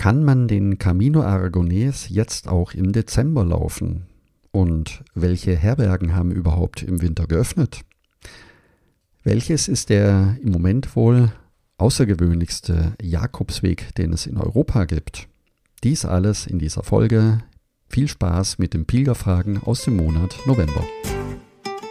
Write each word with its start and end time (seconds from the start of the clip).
Kann 0.00 0.24
man 0.24 0.48
den 0.48 0.78
Camino 0.78 1.20
Aragonés 1.20 2.06
jetzt 2.08 2.48
auch 2.48 2.72
im 2.72 2.92
Dezember 2.92 3.44
laufen? 3.44 4.06
Und 4.50 5.04
welche 5.12 5.54
Herbergen 5.54 6.14
haben 6.14 6.32
überhaupt 6.32 6.82
im 6.82 7.02
Winter 7.02 7.26
geöffnet? 7.26 7.82
Welches 9.24 9.68
ist 9.68 9.90
der 9.90 10.38
im 10.42 10.52
Moment 10.52 10.96
wohl 10.96 11.30
außergewöhnlichste 11.76 12.94
Jakobsweg, 13.02 13.94
den 13.96 14.14
es 14.14 14.24
in 14.24 14.38
Europa 14.38 14.86
gibt? 14.86 15.28
Dies 15.84 16.06
alles 16.06 16.46
in 16.46 16.58
dieser 16.58 16.82
Folge. 16.82 17.42
Viel 17.86 18.08
Spaß 18.08 18.56
mit 18.56 18.72
den 18.72 18.86
Pilgerfragen 18.86 19.62
aus 19.62 19.84
dem 19.84 19.98
Monat 19.98 20.34
November. 20.46 20.82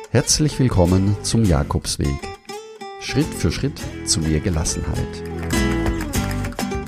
Herzlich 0.10 0.57
willkommen 0.57 1.16
zum 1.21 1.44
Jakobsweg. 1.44 2.07
Schritt 3.02 3.28
für 3.28 3.52
Schritt 3.52 3.80
zu 4.05 4.20
mehr 4.21 4.39
Gelassenheit. 4.39 5.39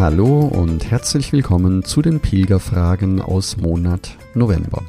Hallo 0.00 0.46
und 0.46 0.90
herzlich 0.90 1.30
willkommen 1.30 1.84
zu 1.84 2.00
den 2.00 2.20
Pilgerfragen 2.20 3.20
aus 3.20 3.58
Monat 3.58 4.16
November. 4.32 4.82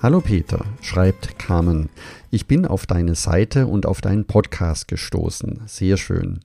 Hallo 0.00 0.22
Peter, 0.22 0.64
schreibt 0.80 1.38
Carmen. 1.38 1.90
Ich 2.30 2.46
bin 2.46 2.64
auf 2.64 2.86
deine 2.86 3.14
Seite 3.14 3.66
und 3.66 3.84
auf 3.84 4.00
deinen 4.00 4.24
Podcast 4.24 4.88
gestoßen. 4.88 5.64
Sehr 5.66 5.98
schön. 5.98 6.40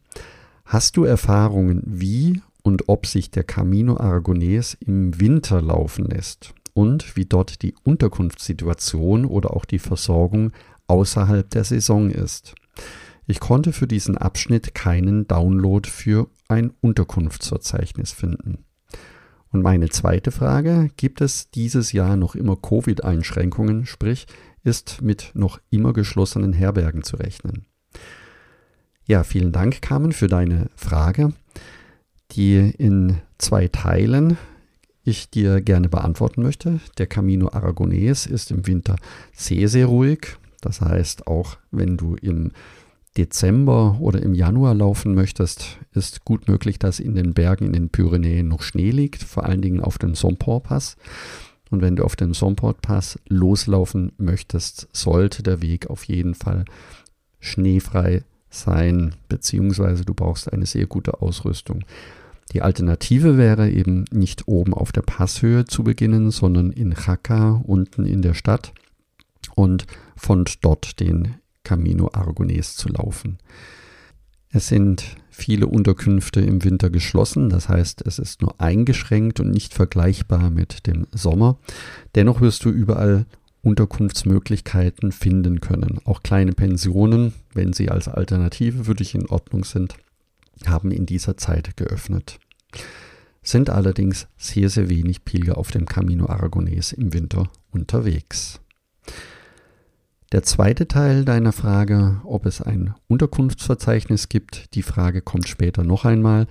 Hast 0.65 0.97
du 0.97 1.05
Erfahrungen, 1.05 1.81
wie 1.85 2.41
und 2.61 2.89
ob 2.89 3.05
sich 3.05 3.31
der 3.31 3.45
Camino 3.45 3.95
Aragonés 3.95 4.75
im 4.85 5.17
Winter 5.17 5.61
laufen 5.61 6.03
lässt 6.03 6.53
und 6.73 7.15
wie 7.15 7.23
dort 7.23 7.61
die 7.61 7.73
Unterkunftssituation 7.85 9.23
oder 9.23 9.55
auch 9.55 9.63
die 9.63 9.79
Versorgung 9.79 10.51
außerhalb 10.87 11.49
der 11.49 11.63
Saison 11.63 12.09
ist? 12.09 12.53
Ich 13.25 13.39
konnte 13.39 13.71
für 13.71 13.87
diesen 13.87 14.17
Abschnitt 14.17 14.75
keinen 14.75 15.27
Download 15.27 15.89
für 15.89 16.29
ein 16.47 16.71
Unterkunftsverzeichnis 16.81 18.11
finden. 18.11 18.65
Und 19.49 19.61
meine 19.61 19.89
zweite 19.89 20.31
Frage, 20.31 20.89
gibt 20.97 21.21
es 21.21 21.51
dieses 21.51 21.91
Jahr 21.91 22.17
noch 22.17 22.35
immer 22.35 22.55
Covid-Einschränkungen, 22.55 23.85
sprich 23.85 24.25
ist 24.63 25.01
mit 25.01 25.31
noch 25.35 25.59
immer 25.69 25.93
geschlossenen 25.93 26.53
Herbergen 26.53 27.03
zu 27.03 27.17
rechnen? 27.17 27.65
Ja, 29.05 29.23
vielen 29.23 29.51
Dank, 29.51 29.81
Carmen, 29.81 30.13
für 30.13 30.27
deine 30.27 30.69
Frage, 30.75 31.33
die 32.31 32.55
in 32.55 33.17
zwei 33.37 33.67
Teilen 33.67 34.37
ich 35.03 35.29
dir 35.29 35.61
gerne 35.61 35.89
beantworten 35.89 36.41
möchte. 36.41 36.79
Der 36.97 37.07
Camino 37.07 37.49
Aragonés 37.49 38.27
ist 38.27 38.51
im 38.51 38.65
Winter 38.65 38.95
sehr, 39.33 39.67
sehr 39.67 39.87
ruhig. 39.87 40.37
Das 40.61 40.79
heißt, 40.79 41.27
auch 41.27 41.57
wenn 41.71 41.97
du 41.97 42.15
im 42.15 42.51
Dezember 43.17 43.97
oder 43.99 44.21
im 44.21 44.33
Januar 44.33 44.73
laufen 44.73 45.13
möchtest, 45.13 45.77
ist 45.93 46.25
gut 46.25 46.47
möglich, 46.47 46.79
dass 46.79 46.99
in 46.99 47.15
den 47.15 47.33
Bergen 47.33 47.67
in 47.67 47.73
den 47.73 47.89
Pyrenäen 47.89 48.47
noch 48.47 48.63
Schnee 48.63 48.91
liegt, 48.91 49.23
vor 49.23 49.45
allen 49.45 49.61
Dingen 49.61 49.81
auf 49.81 49.97
dem 49.97 50.15
Somport-Pass. 50.15 50.97
Und 51.69 51.81
wenn 51.81 51.95
du 51.95 52.03
auf 52.03 52.15
dem 52.15 52.33
Somport-Pass 52.33 53.19
loslaufen 53.27 54.11
möchtest, 54.17 54.87
sollte 54.93 55.43
der 55.43 55.61
Weg 55.61 55.87
auf 55.87 56.03
jeden 56.05 56.33
Fall 56.33 56.65
schneefrei 57.39 58.23
sein, 58.49 59.15
beziehungsweise 59.29 60.05
du 60.05 60.13
brauchst 60.13 60.51
eine 60.51 60.65
sehr 60.65 60.87
gute 60.87 61.21
Ausrüstung. 61.21 61.83
Die 62.51 62.61
Alternative 62.61 63.37
wäre 63.37 63.69
eben 63.69 64.05
nicht 64.11 64.47
oben 64.47 64.73
auf 64.73 64.91
der 64.91 65.01
Passhöhe 65.01 65.65
zu 65.65 65.83
beginnen, 65.83 66.29
sondern 66.29 66.71
in 66.71 66.93
Chaka 66.93 67.61
unten 67.63 68.05
in 68.05 68.21
der 68.21 68.33
Stadt 68.33 68.73
und 69.55 69.85
von 70.15 70.45
dort 70.61 70.99
den 70.99 71.35
Camino 71.63 72.07
Aragonés 72.07 72.75
zu 72.75 72.89
laufen. 72.89 73.37
Es 74.49 74.67
sind 74.67 75.17
viele 75.31 75.65
Unterkünfte 75.65 76.39
im 76.39 76.63
Winter 76.63 76.91
geschlossen, 76.91 77.49
das 77.49 77.69
heißt, 77.69 78.05
es 78.05 78.19
ist 78.19 78.41
nur 78.41 78.61
eingeschränkt 78.61 79.39
und 79.39 79.49
nicht 79.49 79.73
vergleichbar 79.73 80.51
mit 80.51 80.85
dem 80.85 81.07
Sommer. 81.11 81.57
Dennoch 82.13 82.39
wirst 82.39 82.63
du 82.65 82.69
überall 82.69 83.25
Unterkunftsmöglichkeiten 83.63 85.11
finden 85.11 85.59
können. 85.61 85.99
Auch 86.05 86.21
kleine 86.21 86.53
Pensionen, 86.53 87.33
wenn 87.53 87.73
sie 87.73 87.89
als 87.89 88.07
Alternative 88.07 88.83
für 88.83 88.93
dich 88.93 89.15
in 89.15 89.27
Ordnung 89.27 89.63
sind, 89.63 89.95
haben 90.65 90.91
in 90.91 91.05
dieser 91.05 91.37
Zeit 91.37 91.75
geöffnet. 91.77 92.39
Sind 93.41 93.69
allerdings 93.69 94.27
sehr, 94.37 94.69
sehr 94.69 94.89
wenig 94.89 95.25
Pilger 95.25 95.57
auf 95.57 95.71
dem 95.71 95.85
Camino 95.85 96.27
Aragonés 96.27 96.93
im 96.93 97.13
Winter 97.13 97.49
unterwegs. 97.71 98.59
Der 100.33 100.41
zweite 100.41 100.87
Teil 100.87 101.25
deiner 101.25 101.51
Frage, 101.51 102.19
ob 102.23 102.47
es 102.47 102.59
ein 102.59 102.95
Unterkunftsverzeichnis 103.07 104.29
gibt, 104.29 104.73
die 104.73 104.81
Frage 104.81 105.21
kommt 105.21 105.47
später 105.47 105.83
noch 105.83 106.05
einmal. 106.05 106.47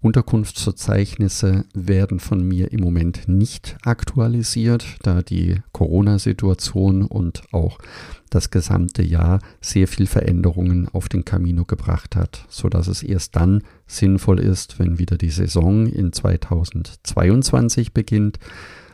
Unterkunftsverzeichnisse 0.00 1.66
werden 1.74 2.18
von 2.18 2.42
mir 2.42 2.72
im 2.72 2.80
Moment 2.80 3.28
nicht 3.28 3.76
aktualisiert, 3.82 4.86
da 5.02 5.20
die 5.20 5.60
Corona-Situation 5.72 7.02
und 7.02 7.42
auch 7.52 7.76
das 8.30 8.50
gesamte 8.50 9.02
Jahr 9.02 9.40
sehr 9.60 9.86
viel 9.86 10.06
Veränderungen 10.06 10.88
auf 10.88 11.10
den 11.10 11.26
Camino 11.26 11.66
gebracht 11.66 12.16
hat, 12.16 12.46
so 12.48 12.70
dass 12.70 12.88
es 12.88 13.02
erst 13.02 13.36
dann 13.36 13.64
sinnvoll 13.86 14.40
ist, 14.40 14.78
wenn 14.78 14.98
wieder 14.98 15.18
die 15.18 15.28
Saison 15.28 15.86
in 15.86 16.10
2022 16.10 17.92
beginnt, 17.92 18.38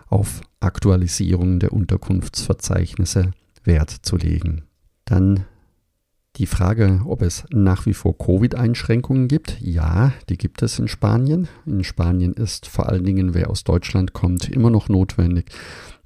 auf 0.08 0.40
Aktualisierung 0.58 1.60
der 1.60 1.72
Unterkunftsverzeichnisse 1.72 3.30
Wert 3.64 3.90
zu 3.90 4.16
legen. 4.16 4.62
Dann 5.04 5.44
die 6.36 6.46
Frage, 6.46 7.02
ob 7.04 7.22
es 7.22 7.44
nach 7.50 7.84
wie 7.84 7.92
vor 7.92 8.16
Covid-Einschränkungen 8.16 9.28
gibt. 9.28 9.60
Ja, 9.60 10.12
die 10.28 10.38
gibt 10.38 10.62
es 10.62 10.78
in 10.78 10.88
Spanien. 10.88 11.48
In 11.66 11.84
Spanien 11.84 12.32
ist 12.32 12.66
vor 12.66 12.88
allen 12.88 13.04
Dingen, 13.04 13.34
wer 13.34 13.50
aus 13.50 13.64
Deutschland 13.64 14.14
kommt, 14.14 14.48
immer 14.48 14.70
noch 14.70 14.88
notwendig, 14.88 15.50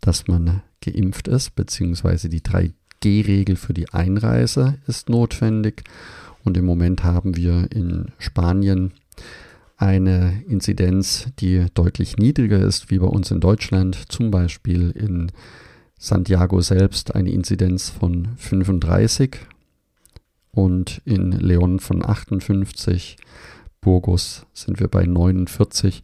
dass 0.00 0.27
man 0.27 0.62
geimpft 0.81 1.28
ist, 1.28 1.55
beziehungsweise 1.55 2.28
die 2.28 2.41
3G-Regel 2.41 3.56
für 3.56 3.73
die 3.73 3.88
Einreise 3.91 4.78
ist 4.87 5.09
notwendig. 5.09 5.84
Und 6.44 6.56
im 6.56 6.65
Moment 6.65 7.05
haben 7.05 7.37
wir 7.37 7.71
in 7.71 8.12
Spanien 8.19 8.93
eine 9.77 10.43
Inzidenz, 10.49 11.28
die 11.38 11.67
deutlich 11.75 12.17
niedriger 12.17 12.59
ist 12.59 12.91
wie 12.91 12.99
bei 12.99 13.06
uns 13.06 13.31
in 13.31 13.41
Deutschland, 13.41 13.97
zum 14.09 14.31
Beispiel 14.31 14.91
in 14.91 15.31
Santiago 15.98 16.60
selbst 16.60 17.14
eine 17.14 17.30
Inzidenz 17.30 17.88
von 17.88 18.36
35 18.36 19.38
und 20.50 21.00
in 21.04 21.32
Leon 21.32 21.80
von 21.80 22.04
58. 22.04 23.16
Burgos 23.80 24.46
sind 24.52 24.78
wir 24.78 24.88
bei 24.88 25.06
49 25.06 26.02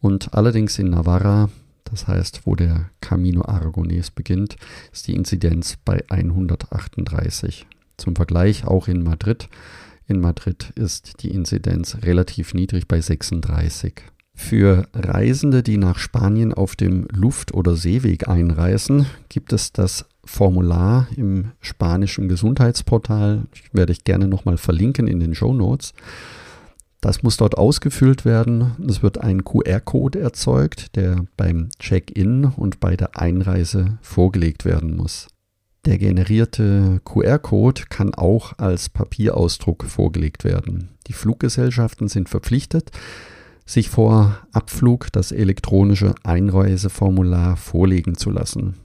und 0.00 0.34
allerdings 0.34 0.78
in 0.78 0.90
Navarra, 0.90 1.50
das 1.84 2.08
heißt, 2.08 2.42
wo 2.46 2.54
der 2.54 2.90
Camino 3.00 3.42
Aragonés 3.42 4.10
beginnt, 4.14 4.56
ist 4.92 5.06
die 5.06 5.14
Inzidenz 5.14 5.76
bei 5.84 6.04
138. 6.08 7.66
Zum 7.96 8.16
Vergleich 8.16 8.66
auch 8.66 8.88
in 8.88 9.02
Madrid. 9.02 9.48
In 10.06 10.20
Madrid 10.20 10.72
ist 10.74 11.22
die 11.22 11.30
Inzidenz 11.30 11.98
relativ 12.02 12.54
niedrig 12.54 12.88
bei 12.88 13.00
36. 13.00 13.94
Für 14.38 14.86
Reisende, 14.94 15.62
die 15.62 15.76
nach 15.76 15.98
Spanien 15.98 16.54
auf 16.54 16.76
dem 16.76 17.06
Luft- 17.12 17.52
oder 17.52 17.74
Seeweg 17.74 18.28
einreisen, 18.28 19.04
gibt 19.28 19.52
es 19.52 19.72
das 19.72 20.06
Formular 20.24 21.08
im 21.16 21.50
spanischen 21.60 22.28
Gesundheitsportal. 22.28 23.42
Ich 23.52 23.74
werde 23.74 23.92
ich 23.92 24.04
gerne 24.04 24.26
nochmal 24.28 24.56
verlinken 24.56 25.06
in 25.06 25.20
den 25.20 25.34
Show 25.34 25.52
Notes. 25.52 25.92
Das 27.00 27.22
muss 27.22 27.36
dort 27.36 27.58
ausgefüllt 27.58 28.24
werden. 28.24 28.76
Es 28.88 29.02
wird 29.02 29.18
ein 29.18 29.44
QR-Code 29.44 30.20
erzeugt, 30.20 30.96
der 30.96 31.26
beim 31.36 31.68
Check-in 31.78 32.44
und 32.44 32.80
bei 32.80 32.96
der 32.96 33.18
Einreise 33.18 33.98
vorgelegt 34.00 34.64
werden 34.64 34.96
muss. 34.96 35.26
Der 35.84 35.98
generierte 35.98 37.00
QR-Code 37.04 37.82
kann 37.90 38.14
auch 38.14 38.56
als 38.56 38.88
Papierausdruck 38.88 39.84
vorgelegt 39.84 40.44
werden. 40.44 40.90
Die 41.08 41.12
Fluggesellschaften 41.12 42.08
sind 42.08 42.28
verpflichtet, 42.28 42.92
sich 43.68 43.90
vor 43.90 44.38
Abflug 44.52 45.12
das 45.12 45.30
elektronische 45.30 46.14
Einreiseformular 46.24 47.56
vorlegen 47.56 48.16
zu 48.16 48.30
lassen. 48.30 48.76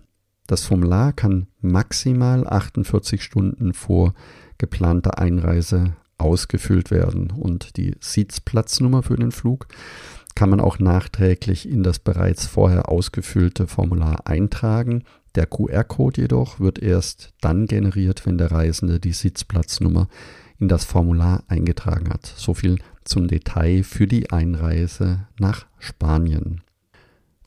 Das 0.46 0.66
Formular 0.66 1.14
kann 1.14 1.48
maximal 1.62 2.46
48 2.46 3.24
Stunden 3.24 3.74
vor 3.74 4.14
geplanter 4.58 5.20
Einreise 5.20 5.96
ausgefüllt 6.18 6.92
werden 6.92 7.32
und 7.32 7.78
die 7.78 7.96
Sitzplatznummer 8.02 9.04
für 9.04 9.16
den 9.16 9.32
Flug 9.32 9.68
kann 10.36 10.50
man 10.50 10.60
auch 10.60 10.80
nachträglich 10.80 11.70
in 11.70 11.84
das 11.84 12.00
bereits 12.00 12.46
vorher 12.46 12.90
ausgefüllte 12.90 13.68
Formular 13.68 14.28
eintragen. 14.28 15.06
Der 15.36 15.46
QR-Code 15.46 16.22
jedoch 16.22 16.60
wird 16.60 16.80
erst 16.80 17.34
dann 17.40 17.68
generiert, 17.68 18.26
wenn 18.26 18.38
der 18.38 18.52
Reisende 18.52 19.00
die 19.00 19.14
Sitzplatznummer 19.14 20.10
in 20.60 20.68
das 20.68 20.84
Formular 20.84 21.44
eingetragen 21.48 22.10
hat. 22.10 22.26
So 22.26 22.54
viel 22.54 22.80
zum 23.06 23.28
Detail 23.28 23.84
für 23.84 24.08
die 24.08 24.32
Einreise 24.32 25.28
nach 25.40 25.66
Spanien. 25.80 26.62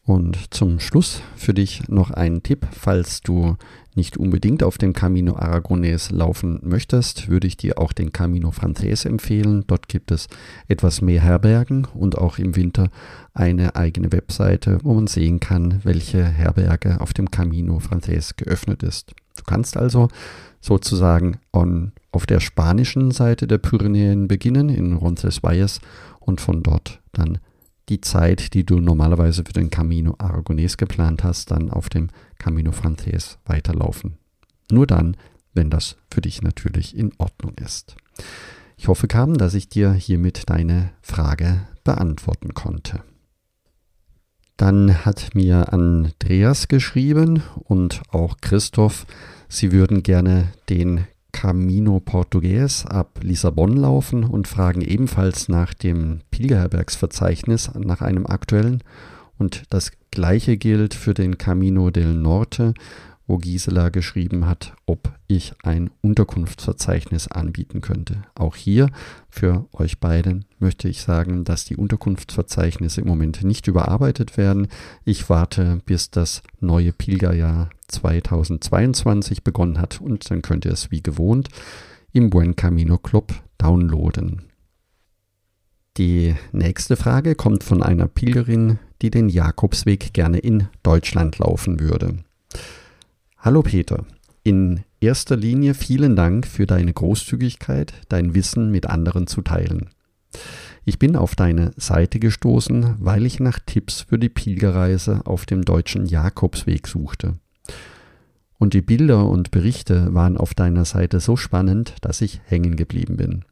Und 0.06 0.54
zum 0.54 0.78
Schluss 0.78 1.20
für 1.34 1.52
dich 1.52 1.88
noch 1.88 2.12
ein 2.12 2.44
Tipp, 2.44 2.68
falls 2.70 3.22
du 3.22 3.56
nicht 3.96 4.16
unbedingt 4.16 4.62
auf 4.62 4.78
dem 4.78 4.92
Camino 4.92 5.32
Aragonés 5.36 6.14
laufen 6.14 6.60
möchtest, 6.62 7.28
würde 7.28 7.48
ich 7.48 7.56
dir 7.56 7.78
auch 7.78 7.92
den 7.92 8.12
Camino 8.12 8.52
Frances 8.52 9.04
empfehlen. 9.04 9.64
Dort 9.66 9.88
gibt 9.88 10.12
es 10.12 10.28
etwas 10.68 11.00
mehr 11.00 11.22
Herbergen 11.22 11.86
und 11.92 12.18
auch 12.18 12.38
im 12.38 12.54
Winter 12.54 12.90
eine 13.34 13.74
eigene 13.74 14.12
Webseite, 14.12 14.78
wo 14.84 14.94
man 14.94 15.08
sehen 15.08 15.40
kann, 15.40 15.80
welche 15.82 16.24
Herberge 16.24 17.00
auf 17.00 17.12
dem 17.12 17.30
Camino 17.32 17.80
Frances 17.80 18.36
geöffnet 18.36 18.84
ist. 18.84 19.12
Du 19.36 19.42
kannst 19.44 19.76
also 19.76 20.08
sozusagen 20.60 21.38
on, 21.52 21.92
auf 22.16 22.24
der 22.24 22.40
spanischen 22.40 23.10
Seite 23.10 23.46
der 23.46 23.58
Pyrenäen 23.58 24.26
beginnen, 24.26 24.70
in 24.70 24.94
Roncesvalles, 24.94 25.80
und 26.18 26.40
von 26.40 26.62
dort 26.62 27.02
dann 27.12 27.38
die 27.90 28.00
Zeit, 28.00 28.54
die 28.54 28.64
du 28.64 28.80
normalerweise 28.80 29.44
für 29.44 29.52
den 29.52 29.68
Camino 29.68 30.12
Aragonés 30.14 30.78
geplant 30.78 31.22
hast, 31.22 31.50
dann 31.50 31.70
auf 31.70 31.90
dem 31.90 32.08
Camino 32.38 32.72
Frances 32.72 33.38
weiterlaufen. 33.44 34.16
Nur 34.72 34.86
dann, 34.86 35.18
wenn 35.52 35.68
das 35.68 35.96
für 36.10 36.22
dich 36.22 36.40
natürlich 36.40 36.96
in 36.96 37.12
Ordnung 37.18 37.52
ist. 37.62 37.96
Ich 38.78 38.88
hoffe, 38.88 39.08
Carmen, 39.08 39.36
dass 39.36 39.52
ich 39.52 39.68
dir 39.68 39.92
hiermit 39.92 40.48
deine 40.48 40.92
Frage 41.02 41.68
beantworten 41.84 42.54
konnte. 42.54 43.02
Dann 44.56 45.04
hat 45.04 45.34
mir 45.34 45.70
Andreas 45.74 46.68
geschrieben 46.68 47.42
und 47.64 48.00
auch 48.08 48.38
Christoph, 48.40 49.04
sie 49.50 49.70
würden 49.70 50.02
gerne 50.02 50.48
den 50.70 51.06
Camino 51.36 52.00
Portugues 52.00 52.86
ab 52.86 53.20
Lissabon 53.20 53.76
laufen 53.76 54.24
und 54.24 54.48
fragen 54.48 54.80
ebenfalls 54.80 55.50
nach 55.50 55.74
dem 55.74 56.20
Pilgerherbergsverzeichnis, 56.30 57.72
nach 57.78 58.00
einem 58.00 58.26
aktuellen. 58.26 58.82
Und 59.36 59.64
das 59.68 59.92
gleiche 60.10 60.56
gilt 60.56 60.94
für 60.94 61.12
den 61.12 61.36
Camino 61.36 61.90
del 61.90 62.14
Norte, 62.14 62.72
wo 63.26 63.38
Gisela 63.38 63.88
geschrieben 63.88 64.46
hat, 64.46 64.74
ob 64.86 65.12
ich 65.26 65.52
ein 65.62 65.90
Unterkunftsverzeichnis 66.02 67.28
anbieten 67.28 67.80
könnte. 67.80 68.22
Auch 68.34 68.54
hier 68.56 68.90
für 69.28 69.66
euch 69.72 69.98
beiden 69.98 70.44
möchte 70.58 70.88
ich 70.88 71.02
sagen, 71.02 71.44
dass 71.44 71.64
die 71.64 71.76
Unterkunftsverzeichnisse 71.76 73.00
im 73.00 73.08
Moment 73.08 73.42
nicht 73.42 73.66
überarbeitet 73.66 74.36
werden. 74.36 74.68
Ich 75.04 75.28
warte, 75.28 75.80
bis 75.86 76.10
das 76.10 76.42
neue 76.60 76.92
Pilgerjahr 76.92 77.70
2022 77.88 79.42
begonnen 79.42 79.78
hat 79.78 80.00
und 80.00 80.30
dann 80.30 80.42
könnt 80.42 80.64
ihr 80.64 80.72
es 80.72 80.90
wie 80.90 81.02
gewohnt 81.02 81.48
im 82.12 82.30
Buen 82.30 82.56
Camino 82.56 82.98
Club 82.98 83.34
downloaden. 83.58 84.42
Die 85.96 86.34
nächste 86.52 86.96
Frage 86.96 87.34
kommt 87.34 87.64
von 87.64 87.82
einer 87.82 88.06
Pilgerin, 88.06 88.78
die 89.02 89.10
den 89.10 89.28
Jakobsweg 89.28 90.12
gerne 90.12 90.38
in 90.38 90.68
Deutschland 90.82 91.38
laufen 91.38 91.80
würde. 91.80 92.18
Hallo 93.46 93.62
Peter, 93.62 94.04
in 94.42 94.80
erster 94.98 95.36
Linie 95.36 95.74
vielen 95.74 96.16
Dank 96.16 96.48
für 96.48 96.66
deine 96.66 96.92
Großzügigkeit, 96.92 97.94
dein 98.08 98.34
Wissen 98.34 98.72
mit 98.72 98.86
anderen 98.86 99.28
zu 99.28 99.40
teilen. 99.40 99.90
Ich 100.84 100.98
bin 100.98 101.14
auf 101.14 101.36
deine 101.36 101.70
Seite 101.76 102.18
gestoßen, 102.18 102.96
weil 102.98 103.24
ich 103.24 103.38
nach 103.38 103.60
Tipps 103.64 104.00
für 104.00 104.18
die 104.18 104.30
Pilgerreise 104.30 105.20
auf 105.26 105.46
dem 105.46 105.64
deutschen 105.64 106.06
Jakobsweg 106.06 106.88
suchte. 106.88 107.36
Und 108.58 108.74
die 108.74 108.82
Bilder 108.82 109.28
und 109.28 109.52
Berichte 109.52 110.12
waren 110.12 110.36
auf 110.36 110.52
deiner 110.52 110.84
Seite 110.84 111.20
so 111.20 111.36
spannend, 111.36 111.94
dass 112.00 112.22
ich 112.22 112.40
hängen 112.46 112.74
geblieben 112.74 113.16
bin. 113.16 113.44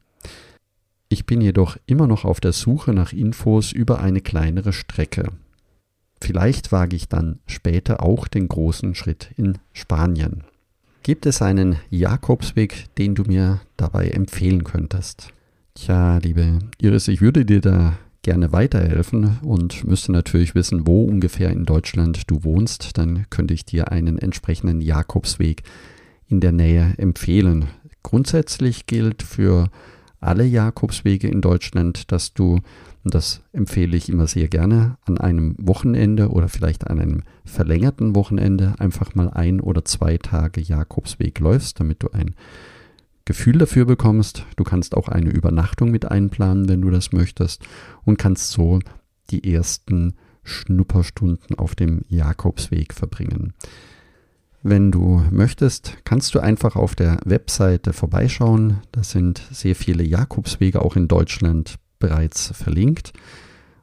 Ich 1.09 1.25
bin 1.25 1.41
jedoch 1.41 1.77
immer 1.87 2.09
noch 2.09 2.25
auf 2.25 2.41
der 2.41 2.53
Suche 2.53 2.95
nach 2.95 3.13
Infos 3.13 3.71
über 3.71 4.01
eine 4.01 4.23
kleinere 4.23 4.73
Strecke. 4.73 5.29
Vielleicht 6.25 6.73
wage 6.73 6.97
ich 6.97 7.07
dann 7.07 7.41
später 7.47 8.03
auch 8.03 8.29
den 8.29 8.49
großen 8.49 8.95
Schritt 8.95 9.29
in 9.37 9.59
Spanien. 9.75 10.45
Gibt 11.03 11.27
es 11.27 11.43
einen 11.43 11.77
Jakobsweg, 11.91 12.87
den 12.97 13.15
du 13.15 13.25
mir 13.25 13.61
dabei 13.77 14.09
empfehlen 14.09 14.65
könntest? 14.65 15.29
Tja, 15.75 16.17
liebe 16.17 16.61
Iris, 16.81 17.09
ich 17.09 17.21
würde 17.21 17.45
dir 17.45 17.61
da 17.61 17.99
gerne 18.23 18.53
weiterhelfen 18.53 19.39
und 19.43 19.85
müsste 19.87 20.13
natürlich 20.13 20.55
wissen, 20.55 20.87
wo 20.87 21.05
ungefähr 21.05 21.51
in 21.51 21.67
Deutschland 21.67 22.31
du 22.31 22.43
wohnst, 22.43 22.97
dann 22.97 23.27
könnte 23.29 23.53
ich 23.53 23.67
dir 23.67 23.93
einen 23.93 24.19
entsprechenden 24.19 24.81
Jakobsweg 24.81 25.63
in 26.27 26.41
der 26.41 26.53
Nähe 26.53 26.95
empfehlen. 26.97 27.67
Grundsätzlich 28.03 28.87
gilt 28.87 29.23
für 29.23 29.69
alle 30.25 30.45
Jakobswege 30.45 31.29
in 31.29 31.41
Deutschland, 31.41 32.11
dass 32.13 32.35
du, 32.35 32.61
und 33.05 33.15
das 33.15 33.43
empfehle 33.53 33.97
ich 33.97 34.09
immer 34.09 34.27
sehr 34.27 34.49
gerne, 34.49 34.97
an 35.05 35.19
einem 35.19 35.55
Wochenende 35.59 36.31
oder 36.31 36.49
vielleicht 36.49 36.87
an 36.87 37.01
einem 37.01 37.23
verlängerten 37.45 38.15
Wochenende 38.15 38.75
einfach 38.79 39.15
mal 39.15 39.31
ein 39.31 39.61
oder 39.61 39.85
zwei 39.85 40.17
Tage 40.19 40.61
Jakobsweg 40.61 41.39
läufst, 41.41 41.81
damit 41.81 42.03
du 42.03 42.11
ein 42.13 42.35
Gefühl 43.25 43.59
dafür 43.59 43.87
bekommst. 43.87 44.45
Du 44.57 44.65
kannst 44.65 44.97
auch 44.97 45.09
eine 45.09 45.31
Übernachtung 45.31 45.91
mit 45.91 46.11
einplanen, 46.11 46.69
wenn 46.69 46.83
du 46.83 46.91
das 46.91 47.13
möchtest 47.13 47.65
und 48.05 48.19
kannst 48.19 48.51
so 48.51 48.81
die 49.31 49.53
ersten 49.55 50.15
Schnupperstunden 50.43 51.57
auf 51.59 51.75
dem 51.75 52.03
Jakobsweg 52.09 52.93
verbringen. 52.93 53.55
Wenn 54.67 54.91
du 54.91 55.23
möchtest, 55.31 55.99
kannst 56.05 56.35
du 56.35 56.41
einfach 56.41 56.75
auf 56.75 56.95
der 56.95 57.19
Webseite 57.27 57.93
vorbeischauen. 57.93 58.79
Da 58.93 59.05
sind 59.05 59.47
sehr 59.51 59.77
viele 59.77 60.03
Jakobswege 60.03 60.81
auch 60.81 60.97
in 60.97 61.07
Deutschland 61.07 61.75
bereits 61.99 62.47
verlinkt. 62.47 63.13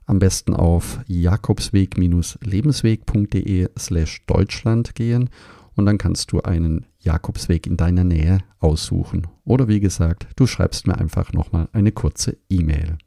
Am 0.07 0.17
besten 0.17 0.55
auf 0.55 0.99
jakobsweg-lebensweg.de 1.05 3.69
slash 3.77 4.25
Deutschland 4.25 4.95
gehen 4.95 5.29
und 5.75 5.85
dann 5.85 5.99
kannst 5.99 6.31
du 6.31 6.41
einen 6.41 6.87
Jakobsweg 6.97 7.67
in 7.67 7.77
deiner 7.77 8.03
Nähe 8.03 8.39
aussuchen. 8.57 9.27
Oder 9.45 9.67
wie 9.67 9.81
gesagt, 9.81 10.29
du 10.35 10.47
schreibst 10.47 10.87
mir 10.87 10.97
einfach 10.97 11.31
nochmal 11.31 11.69
eine 11.73 11.91
kurze 11.91 12.37
E-Mail. 12.49 12.97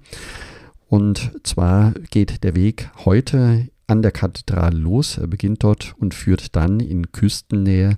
Und 0.87 1.31
zwar 1.43 1.93
geht 2.09 2.43
der 2.43 2.55
Weg 2.55 2.89
heute 3.05 3.69
an 3.85 4.01
der 4.01 4.11
Kathedrale 4.11 4.77
los. 4.77 5.19
Er 5.19 5.27
beginnt 5.27 5.63
dort 5.63 5.93
und 5.99 6.15
führt 6.15 6.55
dann 6.55 6.79
in 6.79 7.11
Küstennähe 7.11 7.97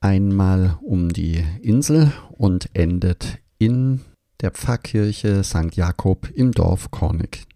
einmal 0.00 0.78
um 0.82 1.10
die 1.10 1.44
Insel 1.62 2.12
und 2.30 2.70
endet 2.72 3.38
in 3.58 4.00
der 4.40 4.50
Pfarrkirche 4.50 5.44
St. 5.44 5.74
Jakob 5.76 6.30
im 6.34 6.52
Dorf 6.52 6.90
Kornig. 6.90 7.46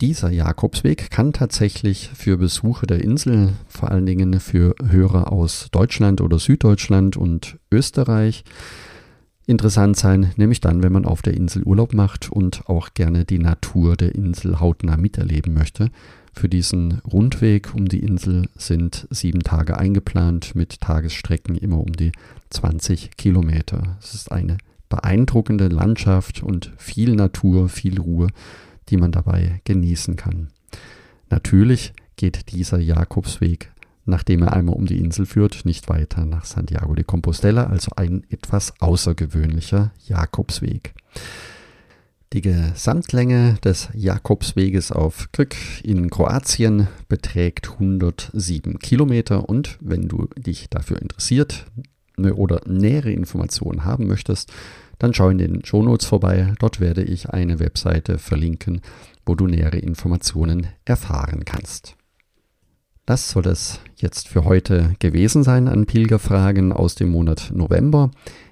Dieser 0.00 0.30
Jakobsweg 0.30 1.10
kann 1.10 1.32
tatsächlich 1.32 2.10
für 2.14 2.36
Besucher 2.36 2.86
der 2.86 3.02
Insel, 3.02 3.54
vor 3.66 3.90
allen 3.90 4.06
Dingen 4.06 4.38
für 4.38 4.76
Hörer 4.80 5.32
aus 5.32 5.68
Deutschland 5.72 6.20
oder 6.20 6.38
Süddeutschland 6.38 7.16
und 7.16 7.58
Österreich, 7.72 8.44
interessant 9.48 9.96
sein, 9.96 10.32
nämlich 10.36 10.60
dann, 10.60 10.82
wenn 10.82 10.92
man 10.92 11.04
auf 11.04 11.22
der 11.22 11.34
Insel 11.34 11.62
Urlaub 11.64 11.94
macht 11.94 12.30
und 12.30 12.68
auch 12.68 12.94
gerne 12.94 13.24
die 13.24 13.38
Natur 13.38 13.96
der 13.96 14.14
Insel 14.14 14.60
hautnah 14.60 14.96
miterleben 14.96 15.54
möchte. 15.54 15.90
Für 16.32 16.48
diesen 16.48 17.00
Rundweg 17.00 17.74
um 17.74 17.88
die 17.88 18.00
Insel 18.00 18.48
sind 18.54 19.08
sieben 19.10 19.40
Tage 19.40 19.78
eingeplant 19.78 20.54
mit 20.54 20.80
Tagesstrecken 20.80 21.56
immer 21.56 21.78
um 21.78 21.92
die 21.92 22.12
20 22.50 23.16
Kilometer. 23.16 23.96
Es 24.00 24.14
ist 24.14 24.30
eine 24.30 24.58
beeindruckende 24.88 25.68
Landschaft 25.68 26.42
und 26.42 26.72
viel 26.76 27.14
Natur, 27.14 27.68
viel 27.68 28.00
Ruhe 28.00 28.28
die 28.88 28.96
man 28.96 29.12
dabei 29.12 29.60
genießen 29.64 30.16
kann. 30.16 30.48
Natürlich 31.30 31.92
geht 32.16 32.52
dieser 32.52 32.78
Jakobsweg, 32.78 33.70
nachdem 34.08 34.42
er 34.42 34.54
einmal 34.54 34.74
um 34.74 34.86
die 34.86 34.98
Insel 34.98 35.26
führt, 35.26 35.64
nicht 35.64 35.88
weiter 35.88 36.24
nach 36.24 36.44
Santiago 36.44 36.94
de 36.94 37.04
Compostela, 37.04 37.66
also 37.66 37.90
ein 37.96 38.24
etwas 38.30 38.72
außergewöhnlicher 38.80 39.92
Jakobsweg. 40.06 40.94
Die 42.32 42.40
Gesamtlänge 42.42 43.56
des 43.64 43.88
Jakobsweges 43.94 44.92
auf 44.92 45.28
Krk 45.32 45.56
in 45.82 46.10
Kroatien 46.10 46.88
beträgt 47.08 47.70
107 47.72 48.78
Kilometer 48.80 49.48
und 49.48 49.78
wenn 49.80 50.08
du 50.08 50.28
dich 50.36 50.68
dafür 50.68 51.00
interessiert 51.00 51.66
oder 52.18 52.60
nähere 52.66 53.12
Informationen 53.12 53.84
haben 53.84 54.08
möchtest, 54.08 54.52
dann 54.98 55.14
schau 55.14 55.30
in 55.30 55.38
den 55.38 55.64
Shownotes 55.64 56.06
vorbei. 56.06 56.52
Dort 56.58 56.80
werde 56.80 57.02
ich 57.02 57.30
eine 57.30 57.60
Webseite 57.60 58.18
verlinken, 58.18 58.80
wo 59.24 59.34
du 59.34 59.46
nähere 59.46 59.78
Informationen 59.78 60.66
erfahren 60.84 61.44
kannst. 61.44 61.97
Das 63.08 63.30
soll 63.30 63.46
es 63.46 63.80
jetzt 63.96 64.28
für 64.28 64.44
heute 64.44 64.94
gewesen 64.98 65.42
sein 65.42 65.66
an 65.66 65.86
Pilgerfragen 65.86 66.74
aus 66.74 66.94
dem 66.94 67.08
Monat 67.08 67.50
November. 67.54 68.10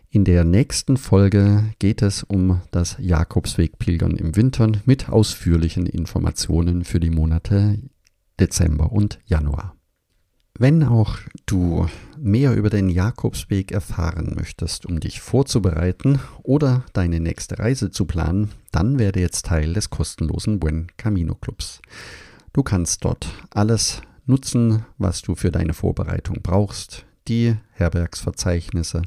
In 0.08 0.25
der 0.25 0.44
nächsten 0.44 0.96
Folge 0.96 1.75
geht 1.78 2.00
es 2.00 2.22
um 2.22 2.62
das 2.70 2.96
Jakobsweg-Pilgern 2.98 4.16
im 4.16 4.34
Winter 4.34 4.72
mit 4.86 5.10
ausführlichen 5.10 5.84
Informationen 5.84 6.84
für 6.84 7.00
die 7.00 7.10
Monate 7.10 7.78
Dezember 8.40 8.92
und 8.92 9.18
Januar. 9.26 9.76
Wenn 10.58 10.82
auch 10.84 11.18
du 11.44 11.86
mehr 12.18 12.54
über 12.54 12.70
den 12.70 12.88
Jakobsweg 12.88 13.72
erfahren 13.72 14.32
möchtest, 14.36 14.86
um 14.86 15.00
dich 15.00 15.20
vorzubereiten 15.20 16.18
oder 16.42 16.82
deine 16.94 17.20
nächste 17.20 17.58
Reise 17.58 17.90
zu 17.90 18.06
planen, 18.06 18.52
dann 18.72 18.98
werde 18.98 19.20
jetzt 19.20 19.44
Teil 19.44 19.75
des 19.75 19.90
kostenlosen 19.90 20.58
Buen 20.60 20.86
Camino 20.96 21.34
Clubs. 21.34 21.82
Du 22.54 22.62
kannst 22.62 23.04
dort 23.04 23.28
alles 23.50 24.00
nutzen, 24.26 24.85
was 24.99 25.23
du 25.23 25.35
für 25.35 25.50
deine 25.50 25.73
Vorbereitung 25.73 26.38
brauchst, 26.42 27.06
die 27.28 27.56
Herbergsverzeichnisse, 27.73 29.02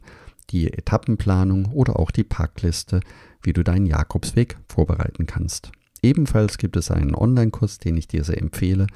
die 0.50 0.74
Etappenplanung 0.74 1.68
oder 1.74 2.00
auch 2.00 2.12
die 2.12 2.24
Packliste, 2.24 3.02
wie 3.42 3.54
du 3.54 3.64
deinen 3.64 3.86
Jakobsweg 3.86 4.58
vorbereiten 4.68 5.26
kannst. 5.26 5.72
Ebenfalls 6.02 6.58
gibt 6.58 6.78
es 6.78 6.92
einen 6.92 7.16
Online-Kurs, 7.16 7.78
den 7.78 7.98
ich 7.98 8.08
dir 8.08 8.24
sehr 8.24 8.42
empfehle, 8.42 8.88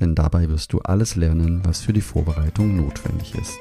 denn 0.00 0.14
dabei 0.14 0.48
wirst 0.48 0.72
du 0.72 0.80
alles 0.80 1.16
lernen, 1.16 1.60
was 1.64 1.80
für 1.80 1.92
die 1.92 2.00
Vorbereitung 2.00 2.76
notwendig 2.76 3.34
ist. 3.34 3.58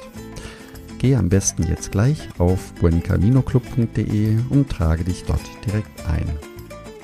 Gehe 1.00 1.18
am 1.18 1.30
besten 1.30 1.64
jetzt 1.64 1.92
gleich 1.92 2.30
auf 2.40 2.74
buencaminoclub.de 2.76 4.38
und 4.50 4.70
trage 4.70 5.04
dich 5.04 5.26
dort 5.26 5.42
direkt 5.66 6.06
ein. 6.08 6.53